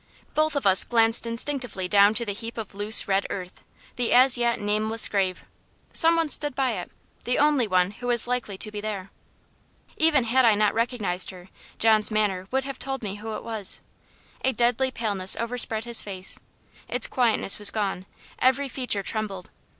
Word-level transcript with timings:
Both 0.33 0.55
of 0.55 0.65
us 0.65 0.83
glanced 0.83 1.27
instinctively 1.27 1.87
down 1.87 2.15
to 2.15 2.25
the 2.25 2.31
heap 2.33 2.57
of 2.57 2.73
loose 2.73 3.07
red 3.07 3.27
earth 3.29 3.63
the 3.97 4.11
as 4.13 4.35
yet 4.35 4.59
nameless 4.59 5.07
grave. 5.07 5.45
Some 5.93 6.15
one 6.15 6.27
stood 6.27 6.55
beside 6.55 6.77
it 6.87 6.91
the 7.23 7.37
only 7.37 7.67
one 7.67 7.91
who 7.91 8.07
was 8.07 8.27
likely 8.27 8.57
to 8.57 8.71
be 8.71 8.81
there. 8.81 9.11
Even 9.97 10.23
had 10.23 10.43
I 10.43 10.55
not 10.55 10.73
recognized 10.73 11.29
her, 11.29 11.49
John's 11.77 12.09
manner 12.09 12.47
would 12.49 12.63
have 12.63 12.79
told 12.79 13.03
me 13.03 13.17
who 13.17 13.35
it 13.35 13.43
was. 13.43 13.81
A 14.43 14.53
deadly 14.53 14.89
paleness 14.89 15.37
overspread 15.39 15.83
his 15.83 16.01
face 16.01 16.39
its 16.89 17.05
quietness 17.05 17.59
was 17.59 17.69
gone 17.69 18.07
every 18.39 18.67
feature 18.69 19.03
trembled. 19.03 19.51